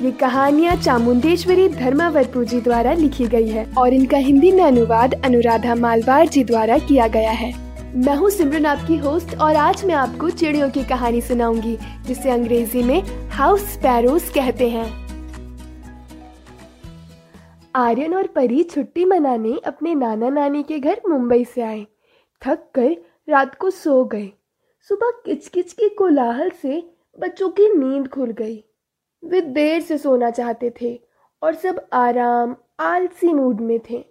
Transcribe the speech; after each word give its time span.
ये 0.00 0.10
कहानियाँ 0.10 0.74
चामुंडेश्वरी 0.76 1.68
धर्मावरपू 1.68 2.42
जी 2.44 2.60
द्वारा 2.60 2.92
लिखी 2.92 3.24
गई 3.24 3.48
है 3.48 3.64
और 3.78 3.94
इनका 3.94 4.16
हिंदी 4.16 4.52
में 4.52 4.62
अनुवाद 4.64 5.14
अनुराधा 5.24 5.74
मालवार 5.74 6.28
जी 6.28 6.44
द्वारा 6.44 6.78
किया 6.78 7.08
गया 7.08 7.30
है। 7.30 7.52
मैं 7.96 8.14
हूँ 8.16 8.30
सिमरन, 8.30 8.66
आपकी 8.66 8.96
होस्ट 8.96 9.34
और 9.36 9.56
आज 9.56 9.84
मैं 9.84 9.94
आपको 9.94 10.30
चिड़ियों 10.30 10.68
की 10.70 10.84
कहानी 10.84 11.20
सुनाऊँगी, 11.20 11.76
जिसे 12.06 12.30
अंग्रेज़ी 12.30 12.82
में 12.82 13.02
हाउस 13.30 13.66
स्पैरोज 13.72 14.28
कहते 14.28 14.68
हैं। 14.68 14.86
आर्यन 17.74 18.14
और 18.14 18.26
परी 18.26 18.62
छुट्टी 18.64 19.04
मनाने 19.04 19.56
अपने 19.66 19.94
नाना 19.94 20.28
नानी 20.28 20.62
के 20.62 20.78
घर 20.78 21.00
मुंबई 21.08 21.44
से 21.44 21.62
आए। 21.62 21.86
थक 22.42 22.66
कर 22.74 22.96
रात 23.28 23.54
को 23.54 23.70
सो 23.70 24.04
गए। 24.04 24.30
सुबह 24.90 25.20
किचकिच 25.24 25.72
की 25.72 25.88
कोलाहल 25.88 26.50
से 26.62 26.82
बच्चों 27.18 27.48
की 27.50 27.68
नींद 27.74 28.08
खुल 28.08 28.30
गई। 28.30 28.62
वे 29.22 29.40
देर 29.40 29.80
से 29.80 29.98
सोना 29.98 30.30
चाहते 30.30 30.72
थे 30.80 30.98
और 31.42 31.54
सब 31.54 31.86
आराम, 31.92 32.54
आलसी 32.80 33.32
मूड 33.32 33.60
में 33.60 33.78
थे। 33.90 34.04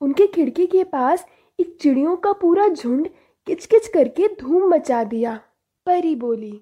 उनके 0.00 0.26
खिड़की 0.26 0.66
के 0.66 0.84
पास 0.84 1.26
एक 1.58 1.76
चिड़ियों 1.80 2.16
का 2.16 2.32
पूरा 2.32 2.68
झुंड 2.68 3.08
किचकिच 3.46 3.86
करके 3.88 4.28
धूम 4.40 4.68
मचा 4.70 5.02
दिया। 5.04 5.34
परी 5.86 6.14
बोली, 6.16 6.60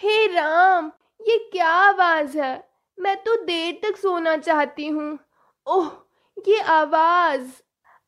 हे 0.00 0.26
राम, 0.26 0.90
ये 1.20 1.38
क्या 1.52 1.68
आवाज़ 1.68 2.38
है? 2.38 2.68
मैं 2.98 3.16
तो 3.16 3.34
देर 3.36 3.78
तक 3.82 3.96
सोना 3.96 4.36
चाहती 4.36 4.86
हूँ। 4.88 5.18
ओह, 5.66 5.90
ये 6.48 6.60
आवाज़! 6.60 7.46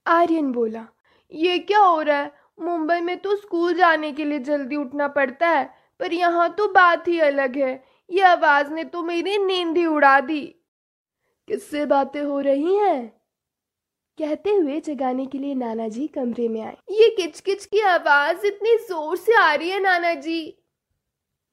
आर्यन 0.06 0.50
बोला, 0.52 0.86
ये 1.32 1.58
क्या 1.58 1.80
हो 1.80 2.00
रहा 2.00 2.16
है? 2.16 2.32
मुंबई 2.60 3.00
में 3.00 3.16
तो 3.19 3.36
स्कूल 3.36 3.74
जाने 3.74 4.12
के 4.12 4.24
लिए 4.24 4.38
जल्दी 4.41 4.76
उठना 4.76 5.08
पड़ता 5.08 5.48
है, 5.48 5.64
पर 6.00 6.12
यहाँ 6.12 6.48
तो 6.54 6.69
बात 6.69 7.08
ही 7.08 7.19
अलग 7.20 7.56
है। 7.58 7.82
ये 8.10 8.22
आवाज़ 8.22 8.72
ने 8.72 8.84
तो 8.84 9.02
मेरी 9.02 9.36
नींद 9.38 9.76
ही 9.76 9.86
उड़ा 9.86 10.18
दी। 10.20 10.42
किससे 11.48 11.84
बातें 11.86 12.22
हो 12.22 12.40
रही 12.40 12.76
हैं? 12.76 13.08
कहते 14.18 14.50
हुए 14.50 14.80
जगाने 14.80 15.26
के 15.26 15.38
लिए 15.38 15.54
नाना 15.54 15.88
जी 15.88 16.06
कमरे 16.06 16.48
में 16.48 16.60
आए। 16.62 16.76
ये 16.90 17.08
किचकिच 17.16 17.64
की 17.66 17.80
आवाज़ 17.80 18.46
इतनी 18.46 18.76
ज़ोर 18.88 19.16
से 19.16 19.34
आ 19.34 19.54
रही 19.54 19.70
है 19.70 19.80
नाना 19.80 20.14
जी 20.14 20.38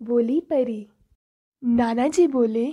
बोली 0.02 0.40
परी। 0.40 0.88
नाना 1.64 2.08
जी 2.08 2.28
बोले, 2.28 2.66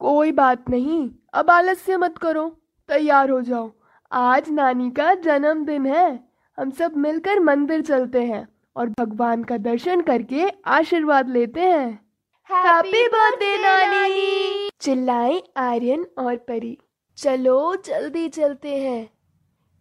कोई 0.00 0.32
बात 0.32 0.70
नहीं, 0.70 1.10
अब 1.34 1.50
आलस्य 1.50 1.96
मत 1.96 2.18
करो, 2.18 2.48
तैयार 2.88 3.30
हो 3.30 3.40
जाओ। 3.40 3.70
आज 4.12 4.50
नानी 4.50 4.90
का 4.90 5.14
जन्मदिन 5.14 5.86
है। 5.86 6.30
हम 6.58 6.70
सब 6.70 6.96
मिलकर 6.96 7.40
मंदिर 7.40 7.82
चलते 7.82 8.22
हैं 8.22 8.46
और 8.76 8.88
भगवान 8.90 9.44
का 9.44 9.56
दर्शन 9.58 10.00
करके 10.00 10.48
आशीर्वाद 10.68 11.28
लेते 11.28 11.60
हैं। 11.60 12.09
हैप्पी 12.52 13.06
बर्थडे 13.08 13.56
नानी 13.58 14.70
चिल्लाए 14.80 15.42
आर्यन 15.56 16.06
और 16.18 16.36
परी। 16.36 16.78
चलो, 17.16 17.76
जल्दी 17.76 18.28
चलते 18.28 18.68
हैं। 18.68 19.10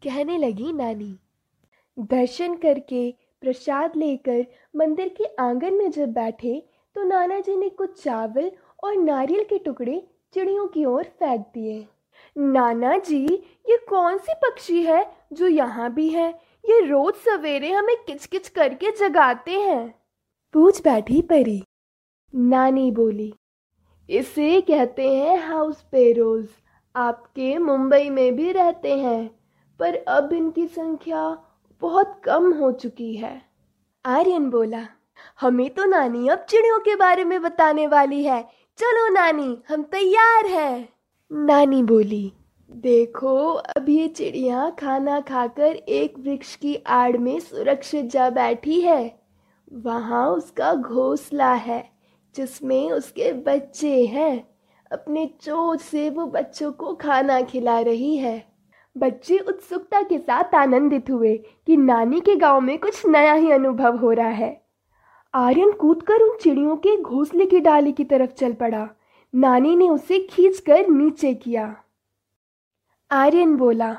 कहने 0.04 0.38
लगी 0.38 0.74
नानी। 0.74 1.20
दर्शन 2.00 2.56
करके 2.56 3.12
प्रसाद 3.42 3.96
लेकर 3.96 4.46
मंदिर 4.76 5.10
के 5.10 5.24
आँगन 5.40 5.74
में 5.74 5.92
जब 5.92 6.12
बैठे 6.12 6.66
तो 6.96 7.04
नाना 7.04 7.40
जी 7.40 7.56
ने 7.56 7.70
कुछ 7.70 8.04
चावल 8.04 8.52
और 8.84 8.96
नारियल 8.96 9.44
के 9.44 9.58
टुकड़े 9.58 10.08
चिड़ियों 10.34 10.68
की 10.68 10.86
ओर 10.86 11.04
फेंक 11.04 11.42
दिए। 11.54 11.88
नाना 12.38 12.98
जी 12.98 13.26
ये 13.70 13.78
कौन 13.90 14.18
सी 14.18 14.34
पक्षी 14.34 14.84
है 14.84 15.16
जो 15.34 15.48
यहाँ 15.48 15.94
भी 15.94 16.10
है? 16.10 16.30
ये 16.70 16.86
रोज 16.86 17.14
सवेरे 17.16 17.72
हमें 17.72 17.96
किचकिच 18.08 18.50
करके 18.50 18.92
जगाते 18.92 19.60
हैं। 19.60 19.96
पूछ 20.54 20.82
बैठी 20.84 21.22
परी। 21.22 21.64
नानी 22.34 22.92
बोली, 22.92 23.34
इसे 24.10 24.62
कहते 24.62 25.08
हैं 25.16 25.38
हाउस 25.48 25.82
पेरोज 25.82 26.48
आपके 26.96 27.58
मुंबई 27.58 28.10
में 28.10 28.36
भी 28.36 28.52
रहते 28.52 28.98
हैं, 29.00 29.30
पर 29.80 29.96
अब 29.96 30.34
इनकी 30.34 30.68
संख्या 30.68 31.38
बहुत 31.82 32.22
कम 32.24 32.52
हो 32.54 32.72
चुकी 32.72 33.16
है। 33.16 33.42
आर्यन 34.06 34.50
बोला, 34.50 34.86
हमें 35.42 35.70
तो 35.70 35.86
नानी 35.86 36.28
अब 36.28 36.46
चिड़ियों 36.50 36.80
के 36.80 36.96
बारे 36.96 37.24
में 37.24 37.42
बताने 37.42 37.88
वाली 37.88 38.24
है। 38.24 38.42
चलो 38.78 39.08
नानी, 39.14 39.58
हम 39.70 39.84
तैयार 39.84 40.46
हैं। 40.46 40.90
नानी 41.32 41.84
बोली, 41.84 42.34
देखो, 42.72 43.54
अब 43.54 43.90
ये 43.90 44.08
चिड़िया 44.08 44.70
खाना 44.70 45.20
खाकर 45.20 45.76
एक 45.76 46.20
वृक्ष 46.20 46.56
की 46.56 46.76
आड़ 46.76 47.18
में 47.18 47.40
सुरक्षित 47.40 48.06
जा 48.06 48.30
बैठी 48.30 48.82
है। 48.82 49.20
वहाँ 49.74 50.30
उसका 50.32 50.74
घोंसला 50.74 51.54
है। 51.54 51.99
जिसमें 52.40 52.92
उसके 52.92 53.34
बच्चे 53.34 54.06
हैं। 54.06 54.50
अपने 54.92 55.26
चोच 55.42 55.82
से 55.82 56.10
वो 56.10 56.26
बच्चों 56.26 56.72
को 56.72 56.96
खाना 56.96 57.42
खिला 57.42 57.80
रही 57.80 58.18
है। 58.18 58.48
बच्चे 58.98 59.38
उत्सुकता 59.38 60.02
के 60.02 60.18
साथ 60.18 60.56
आनंदित 60.56 61.10
हुए 61.10 61.38
कि 61.38 61.78
नानी 61.78 62.20
के 62.20 62.36
गाँव 62.36 62.62
में 62.62 62.80
कुछ 62.80 63.06
नया 63.06 63.34
ही 63.34 63.52
अनुभव 63.52 63.98
हो 63.98 64.12
रहा 64.12 64.28
है। 64.28 64.66
आर्यन 65.34 65.72
कूदकर 65.72 66.22
उन 66.22 66.38
चिड़ियों 66.38 66.76
के 66.76 67.02
घोंसले 67.02 67.46
की 67.46 67.60
डाली 67.60 67.92
की 67.92 68.04
तरफ़ 68.04 68.32
चल 68.32 68.54
पड़ा। 68.54 68.90
नानी 69.36 69.76
ने 69.76 69.90
उसे 69.90 70.20
खींचकर 70.20 70.88
नीचे 70.88 71.34
किया। 71.34 71.76
आर्यन 73.12 73.56
बोला 73.56 73.98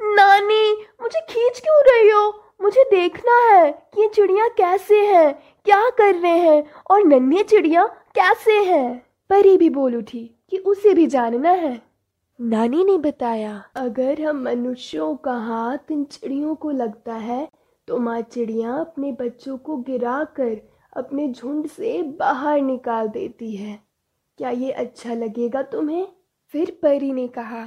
नानी, 0.00 0.72
मुझे 1.02 1.20
खींच 1.20 1.60
क्यों 1.60 1.82
रही 1.86 2.10
हो? 2.10 2.42
मुझे 2.62 2.84
देखना 2.84 3.32
है 3.32 3.72
कि 3.72 4.02
ये 4.02 4.08
चिड़िया 4.08 4.48
कैसे 4.48 5.06
हैं 5.06 5.38
क्या 5.66 5.88
कर 5.90 6.14
रहे 6.14 6.38
हैं? 6.38 6.64
और 6.90 7.04
नन्हे 7.04 7.42
चिड़िया 7.42 7.86
कैसे 8.14 8.52
हैं? 8.64 9.06
परी 9.30 9.56
भी 9.56 9.70
बोल 9.70 9.96
उठी 9.96 10.30
कि 10.50 10.58
उसे 10.58 10.94
भी 10.94 11.06
जानना 11.06 11.50
है। 11.50 11.80
नानी 12.38 12.84
ने 12.84 12.96
बताया, 12.98 13.62
अगर 13.76 14.20
हम 14.22 14.42
मनुष्यों 14.42 15.14
का 15.16 15.36
हाथ 15.36 15.90
इन 15.90 16.04
चिड़ियों 16.04 16.54
को 16.54 16.70
लगता 16.70 17.14
है 17.14 17.48
तो 17.88 17.98
माँ 17.98 18.20
चिड़िया 18.22 18.74
अपने 18.74 19.12
बच्चों 19.12 19.56
को 19.58 19.76
गिरा 19.76 20.22
कर 20.36 20.56
अपने 20.96 21.28
झुंड 21.28 21.66
से 21.66 22.02
बाहर 22.20 22.60
निकाल 22.60 23.08
देती 23.08 23.54
है। 23.56 23.78
क्या 24.38 24.50
ये 24.50 24.70
अच्छा 24.70 25.14
लगेगा 25.14 25.62
तुम्हें? 25.62 26.06
फिर 26.54 26.78
परी 26.82 27.12
ने 27.12 27.28
कहा, 27.28 27.66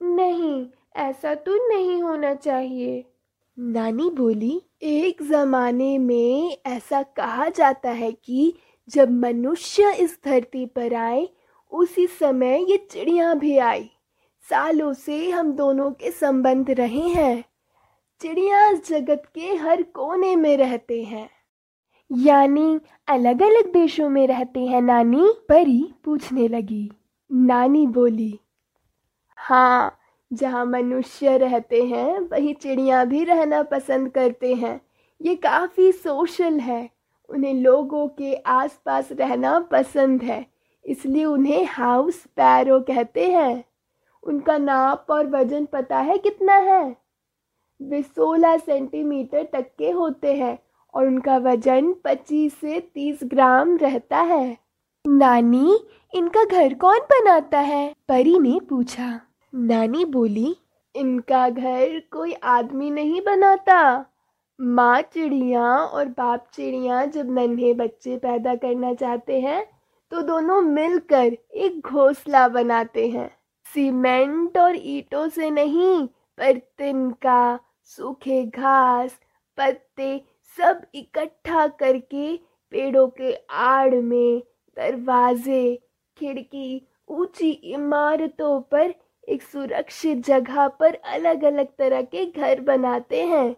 नहीं, 0.00 0.66
ऐसा 0.96 1.34
तो 1.34 1.56
नहीं 1.68 2.02
होना 2.02 2.34
चाहिए। 2.34 3.04
नानी 3.58 4.10
बोली 4.10 4.60
एक 4.82 5.22
जमाने 5.22 5.98
में 5.98 6.58
ऐसा 6.66 7.02
कहा 7.02 7.48
जाता 7.48 7.90
है 7.90 8.12
कि 8.12 8.54
जब 8.88 9.10
मनुष्य 9.10 9.94
इस 9.94 10.18
धरती 10.24 10.66
पर 10.66 10.94
आए, 10.94 11.28
उसी 11.72 12.06
समय 12.06 12.70
ये 12.70 12.76
चिड़िया 12.90 13.34
भी 13.34 13.58
आई। 13.58 13.90
सालों 14.50 14.92
से 14.92 15.30
हम 15.30 15.52
दोनों 15.52 15.90
के 15.90 16.10
संबंध 16.10 16.70
रहे 16.70 17.08
हैं। 17.08 17.44
चिड़िया 18.20 18.72
जगत 18.72 19.22
के 19.34 19.54
हर 19.54 19.82
कोने 19.82 20.36
में 20.36 20.56
रहते 20.56 21.02
हैं। 21.02 21.30
यानी 22.12 22.80
अलग 23.08 23.42
अलग 23.42 23.72
देशों 23.72 24.08
में 24.08 24.26
रहते 24.26 24.60
हैं 24.60 24.82
नानी, 24.82 25.32
परी 25.48 25.94
पूछने 26.04 26.48
लगी। 26.48 26.92
नानी 27.32 27.86
बोली 27.86 28.40
हाँ 29.36 29.98
जहाँ 30.32 30.64
मनुष्य 30.66 31.36
रहते 31.38 31.82
हैं, 31.82 32.18
वही 32.18 32.54
चिड़िया 32.54 33.04
भी 33.04 33.24
रहना 33.24 33.62
पसंद 33.62 34.10
करते 34.10 34.54
हैं। 34.54 34.80
ये 35.22 35.34
काफ़ी 35.34 35.92
सोशल 35.92 36.58
है। 36.60 36.90
उन्हें 37.28 37.54
लोगों 37.54 38.08
के 38.08 38.34
आसपास 38.34 39.08
रहना 39.12 39.60
पसंद 39.60 40.22
है, 40.22 40.46
इसलिए 40.84 41.24
उन्हें 41.24 41.64
हाउस 41.64 42.26
पैरो 42.26 42.80
कहते 42.80 43.30
हैं। 43.30 43.64
उनका 44.22 44.58
नाप 44.58 45.06
और 45.10 45.26
वज़न 45.26 45.64
पता 45.64 45.98
है 45.98 46.18
कितना 46.18 46.54
है? 46.54 46.96
वे 47.82 48.02
16 48.02 48.56
सेंटीमीटर 48.56 49.42
तक 49.52 49.66
के 49.78 49.90
होते 49.90 50.34
हैं 50.34 50.58
और 50.94 51.06
उनका 51.06 51.36
वज़न 51.36 51.92
25 52.04 52.54
से 52.54 52.80
30 52.80 53.20
ग्राम 53.24 53.76
रहता 53.76 54.18
है। 54.18 54.58
नानी, 55.06 55.78
इनका 56.14 56.44
घर 56.44 56.74
कौन 56.74 56.98
बनाता 56.98 57.58
है? 57.58 57.94
परी 58.08 58.38
ने 58.38 58.60
पूछा। 58.60 59.20
नानी 59.56 60.04
बोली, 60.04 60.54
इनका 60.94 61.48
घर 61.48 62.00
कोई 62.12 62.32
आदमी 62.44 62.90
नहीं 62.90 63.20
बनाता। 63.20 64.04
माँ 64.58 65.00
चिड़िया 65.02 65.62
और 65.62 66.08
बाप 66.08 66.46
चिड़िया 66.54 67.04
जब 67.04 67.30
नन्हे 67.30 67.72
बच्चे 67.74 68.16
पैदा 68.16 68.54
करना 68.54 68.92
चाहते 68.94 69.40
हैं 69.40 69.64
तो 70.12 70.22
दोनों 70.22 70.60
मिलकर 70.62 71.36
एक 71.54 71.80
घोंसला 71.82 72.46
बनाते 72.48 73.06
हैं। 73.08 73.30
सीमेंट 73.66 74.58
और 74.58 74.76
ईंटों 74.76 75.28
से 75.28 75.50
नहीं, 75.50 76.06
पर 76.06 76.58
तिनका 76.78 77.58
सूखे 77.84 78.42
घास, 78.44 79.18
पत्ते 79.58 80.20
सब 80.58 80.82
इकट्ठा 80.94 81.66
करके 81.80 82.36
पेड़ों 82.72 83.06
के 83.10 83.34
आड़ 83.50 83.94
में, 83.94 84.42
दरवाजे, 84.76 85.78
खिड़की, 86.16 86.86
ऊँची 87.08 87.50
इमारतों 87.50 88.60
पर 88.60 88.94
एक 89.28 89.42
सुरक्षित 89.42 90.26
जगह 90.26 90.68
पर 90.68 90.94
अलग 90.94 91.44
अलग 91.44 91.66
तरह 91.78 92.02
के 92.02 92.24
घर 92.26 92.60
बनाते 92.60 93.22
हैं। 93.24 93.56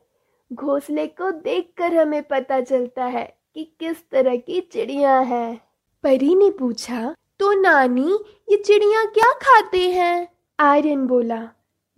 घोंसले 0.53 1.07
को 1.07 1.31
देखकर 1.31 1.95
हमें 1.95 2.23
पता 2.23 2.61
चलता 2.61 3.05
है 3.05 3.25
कि 3.55 3.65
किस 3.81 4.11
तरह 4.11 4.37
की 4.37 4.61
चिड़िया 4.61 5.19
है। 5.19 5.61
परी 6.05 6.35
ने 6.35 6.51
पूछा 6.51 7.15
तो 7.41 7.53
नानी, 7.53 8.19
ये 8.51 8.57
चिड़िया 8.57 9.05
क्या 9.05 9.33
खाते 9.33 9.91
हैं? 9.91 10.29
आर्यन 10.59 11.07
बोला, 11.07 11.49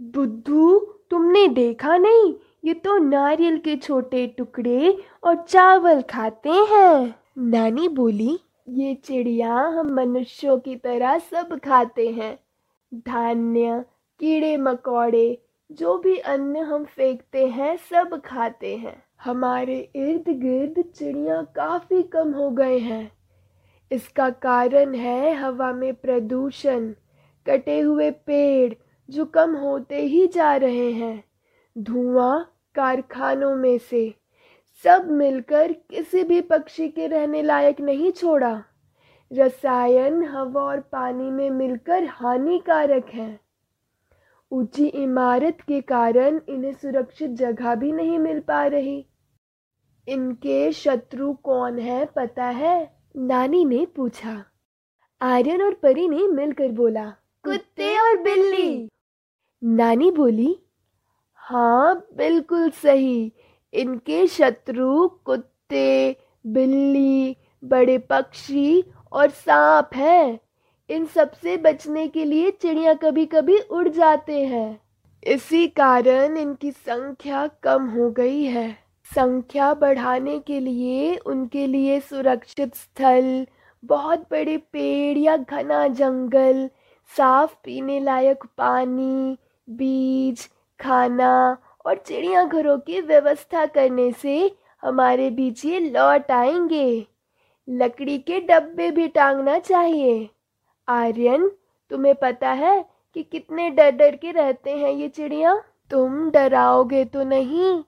बुद्धू, 0.01 0.79
तुमने 1.11 1.49
देखा 1.49 1.97
नहीं? 1.97 2.35
ये 2.65 2.75
तो 2.75 2.97
नारियल 2.99 3.59
के 3.59 3.77
छोटे 3.77 4.27
टुकड़े 4.27 4.97
और 5.25 5.45
चावल 5.49 6.03
खाते 6.03 6.51
हैं। 6.51 7.15
नानी 7.39 7.89
बोली, 7.89 8.39
ये 8.69 8.95
चिड़िया 8.95 9.55
हम 9.55 9.95
मनुष्यों 9.95 10.59
की 10.59 10.77
तरह 10.77 11.19
सब 11.19 11.59
खाते 11.59 12.09
हैं। 12.09 12.39
धान्य, 12.95 13.85
कीड़े 14.21 14.57
मकोड़े, 14.57 15.43
जो 15.73 15.99
भी 15.99 16.17
अन्न 16.17 16.57
हम 16.57 16.85
फेंकते 16.85 17.47
हैं, 17.47 17.77
सब 17.77 18.23
खाते 18.25 18.77
हैं। 18.77 19.03
हमारे 19.25 19.91
इर्द 19.97 20.25
गिर्द 20.29 20.85
चिड़िया 20.95 21.43
काफ़ी 21.43 22.03
कम 22.03 22.33
हो 22.33 22.51
गए 22.51 22.79
हैं। 22.79 23.13
इसका 23.93 24.31
कारण 24.31 24.95
है 24.95 25.35
हवा 25.35 25.73
में 25.73 25.95
प्रदूषण, 25.95 26.93
कटे 27.47 27.81
हुए 27.81 28.11
पेड़, 28.11 28.75
जो 29.11 29.25
कम 29.25 29.57
होते 29.57 30.03
ही 30.03 30.27
जा 30.27 30.57
रहे 30.57 30.93
हैं। 30.93 31.25
धुआँ 31.79 32.53
कारखानों 32.75 33.57
में 33.57 33.79
से, 33.79 34.15
सब 34.85 35.11
मिलकर 35.11 35.73
किसी 35.73 36.25
भी 36.25 36.41
पक्षी 36.41 36.89
के 36.89 37.07
रहने 37.07 37.43
लायक 37.43 37.81
नहीं 37.81 38.13
छोड़ा। 38.13 38.65
रसायन, 39.33 40.25
हवा 40.25 40.63
और 40.63 40.81
पानी 40.81 41.31
में 41.31 41.51
मिलकर 41.51 42.05
हानिकारक 42.05 43.07
हैं। 43.07 43.41
ऊँची 44.53 44.87
इमारत 44.87 45.59
के 45.61 45.81
कारण 45.81 46.41
इन्हें 46.49 46.73
सुरक्षित 46.73 47.31
जगह 47.31 47.75
भी 47.75 47.93
नहीं 47.93 48.19
मिल 48.19 48.41
पा 48.41 48.67
रही। 48.67 49.07
इनके 50.09 50.73
शत्रु 50.73 51.35
कौन 51.35 51.79
है, 51.79 52.07
पता 52.07 52.45
है? 52.45 52.97
नानी 53.17 53.65
ने 53.65 53.87
पूछा। 53.87 54.45
आर्यन 55.23 55.63
और 55.63 55.75
परी 55.75 56.09
ने 56.09 56.29
मिलकर 56.29 56.69
बोला, 56.69 57.11
कुत्ते 57.45 57.99
और 57.99 58.23
बिल्ली। 58.23 58.89
नानी 59.65 60.11
बोली 60.11 60.59
हाँ 61.35 62.07
बिल्कुल 62.17 62.71
सही। 62.71 63.33
इनके 63.75 64.27
शत्रु 64.27 65.09
कुत्ते, 65.09 66.17
बिल्ली, 66.47 67.37
बड़े 67.65 67.99
पक्षी 67.99 68.85
और 69.13 69.29
सांप 69.31 69.91
है। 69.95 70.41
इन 70.91 71.07
सबसे 71.07 71.57
बचने 71.57 72.09
के 72.09 72.25
लिए 72.25 72.51
चिड़िया 72.51 72.95
कभी 72.95 73.27
कभी 73.27 73.59
उड़ 73.59 73.89
जाते 73.89 74.45
हैं। 74.47 74.81
इसी 75.25 75.69
कारण 75.69 76.37
इनकी 76.37 76.71
संख्या 76.71 77.47
कम 77.63 77.87
हो 77.87 78.11
गई 78.11 78.45
है। 78.45 78.79
संख्या 79.15 79.75
बढ़ाने 79.75 80.39
के 80.39 80.61
लिए 80.61 81.17
उनके 81.17 81.67
लिए 81.67 82.01
सुरक्षित 82.01 82.75
स्थल, 82.75 83.47
बहुत 83.85 84.19
बड़े 84.31 84.57
पेड़ 84.57 85.19
या 85.19 85.37
घना 85.37 85.89
जंगल, 85.89 86.71
साफ़ 87.17 87.55
पीने 87.65 88.01
लायक 88.01 88.45
पानी, 88.59 89.39
बीज, 89.71 90.49
खाना 90.81 91.59
और 91.87 91.97
चिड़ियाघरों 91.97 92.79
की 92.79 93.01
व्यवस्था 93.01 93.67
करने 93.67 94.13
से 94.13 94.57
हमारे 94.83 95.31
बीच 95.31 95.65
ये 95.65 95.81
लौट 95.81 96.31
आएँगे। 96.31 97.07
लकड़ी 97.69 98.19
के 98.19 98.41
डब्बे 98.41 98.91
भी 98.91 99.09
टांगना 99.09 99.59
चाहिए। 99.59 100.29
आर्यन, 100.89 101.51
तुम्हें 101.91 102.15
पता 102.15 102.53
है 102.53 102.85
कि 103.15 103.23
कितने 103.23 103.71
डर 103.71 103.91
डर 103.91 104.17
के 104.17 104.31
रहते 104.31 104.71
हैं 104.71 104.91
ये 104.91 105.09
चिड़िया? 105.09 105.63
तुम 105.91 106.31
डराओगे 106.31 107.05
तो 107.05 107.23
नहीं। 107.25 107.83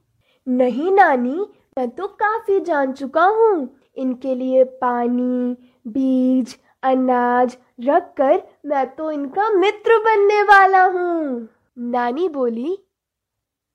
नहीं, 0.49 0.93
नानी, 0.93 1.47
मैं 1.79 1.89
तो 1.91 2.07
काफ़ी 2.07 2.61
जान 2.61 2.93
चुका 2.93 3.25
हूँ। 3.25 3.81
इनके 3.97 4.35
लिए 4.35 4.65
पानी, 4.65 5.57
बीज, 5.89 6.59
अनाज 6.83 7.57
रख 7.81 8.15
कर 8.17 8.43
मैं 8.67 8.95
तो 8.95 9.11
इनका 9.11 9.51
मित्र 9.51 9.99
बनने 9.99 10.43
वाला 10.43 10.85
हूँ। 10.85 11.49
नानी 11.79 12.29
बोली, 12.29 12.79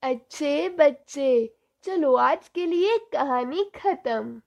अच्छे 0.03 0.69
बच्चे, 0.69 1.53
चलो 1.83 2.15
आज 2.15 2.47
के 2.47 2.65
लिए 2.65 2.97
कहानी 3.13 3.63
खत्म। 3.75 4.41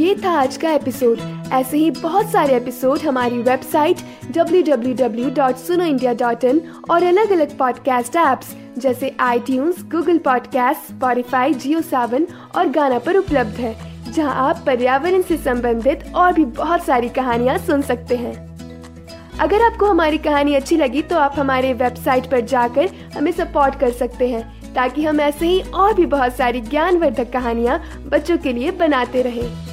ये 0.00 0.14
था 0.24 0.30
आज 0.30 0.56
का 0.56 0.70
एपिसोड 0.70 1.18
ऐसे 1.52 1.78
ही 1.78 1.90
बहुत 1.90 2.30
सारे 2.30 2.56
एपिसोड 2.56 2.98
हमारी 2.98 3.38
वेबसाइट 3.38 3.96
www.sunoindia.in 4.32 6.60
और 6.90 7.02
अलग 7.02 7.32
अलग 7.32 7.58
पॉडकास्ट 7.58 8.16
ऐप्स 8.16 8.56
जैसे 8.78 9.16
I 9.20 9.40
Google 9.48 10.18
podcast 10.18 10.92
Spotify 10.92 11.54
Jio 11.54 11.80
seven 11.80 12.26
और 12.56 12.68
गाना 12.68 12.98
पर 12.98 13.16
उपलब्ध 13.16 13.50
है, 13.50 13.76
जहाँ 14.12 14.48
आप 14.48 14.62
पर्यावरण 14.66 15.22
से 15.22 15.36
संबंधित 15.36 16.04
और 16.14 16.32
भी 16.32 16.44
बहुत 16.44 16.84
सारी 16.84 17.08
कहानियाँ 17.08 17.58
सुन 17.58 17.82
सकते 17.82 18.16
हैं। 18.16 18.50
अगर 19.40 19.62
आपको 19.62 19.86
हमारी 19.86 20.18
कहानी 20.18 20.54
अच्छी 20.54 20.76
लगी 20.76 21.02
तो 21.02 21.18
आप 21.18 21.34
हमारे 21.38 21.72
वेबसाइट 21.72 22.30
पर 22.30 22.40
जाकर 22.40 22.88
हमें 23.16 23.32
सपोर्ट 23.32 23.80
कर 23.80 23.90
सकते 23.90 24.28
हैं, 24.28 24.74
ताकि 24.74 25.04
हम 25.04 25.20
ऐसे 25.20 25.46
ही 25.46 25.60
और 25.60 25.94
भी 25.94 26.06
बहुत 26.06 26.36
सारी 26.36 26.60
ज्ञानवर्धक 26.60 27.32
कहानियाँ 27.32 27.82
बच्चों 28.06 28.38
के 28.38 28.52
लिए 28.52 28.70
बनाते 28.70 29.22
रहें। 29.22 29.69